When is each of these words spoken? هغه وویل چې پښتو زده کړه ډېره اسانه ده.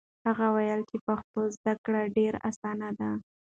هغه 0.27 0.45
وویل 0.49 0.81
چې 0.89 0.97
پښتو 1.05 1.39
زده 1.55 1.73
کړه 1.85 2.01
ډېره 2.17 2.39
اسانه 2.49 2.89
ده. 2.99 3.09